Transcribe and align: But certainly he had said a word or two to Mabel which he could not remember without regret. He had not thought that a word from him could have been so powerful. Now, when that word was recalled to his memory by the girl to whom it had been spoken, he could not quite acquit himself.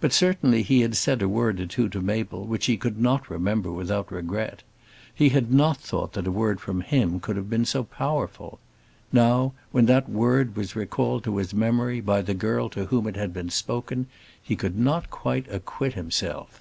But 0.00 0.12
certainly 0.12 0.64
he 0.64 0.80
had 0.80 0.96
said 0.96 1.22
a 1.22 1.28
word 1.28 1.60
or 1.60 1.66
two 1.66 1.88
to 1.90 2.00
Mabel 2.00 2.44
which 2.44 2.66
he 2.66 2.76
could 2.76 3.00
not 3.00 3.30
remember 3.30 3.70
without 3.70 4.10
regret. 4.10 4.64
He 5.14 5.28
had 5.28 5.52
not 5.52 5.76
thought 5.76 6.14
that 6.14 6.26
a 6.26 6.32
word 6.32 6.60
from 6.60 6.80
him 6.80 7.20
could 7.20 7.36
have 7.36 7.48
been 7.48 7.64
so 7.64 7.84
powerful. 7.84 8.58
Now, 9.12 9.52
when 9.70 9.86
that 9.86 10.08
word 10.08 10.56
was 10.56 10.74
recalled 10.74 11.22
to 11.22 11.36
his 11.36 11.54
memory 11.54 12.00
by 12.00 12.22
the 12.22 12.34
girl 12.34 12.70
to 12.70 12.86
whom 12.86 13.06
it 13.06 13.14
had 13.14 13.32
been 13.32 13.50
spoken, 13.50 14.08
he 14.42 14.56
could 14.56 14.76
not 14.76 15.10
quite 15.10 15.46
acquit 15.48 15.92
himself. 15.94 16.60